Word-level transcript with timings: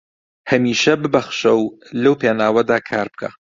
هەمیشە 0.49 0.93
ببەخشە 1.01 1.51
و 1.57 1.61
لەو 2.03 2.15
پێناوەدا 2.21 2.77
کار 2.89 3.07
بکە 3.13 3.29